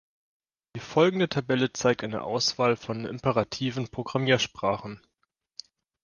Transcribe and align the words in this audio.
Die 0.75 0.79
folgende 0.79 1.29
Tabelle 1.29 1.73
zeigt 1.73 2.03
eine 2.03 2.23
Auswahl 2.23 2.75
von 2.75 3.05
imperativen 3.05 3.87
Programmiersprachen. 3.87 4.99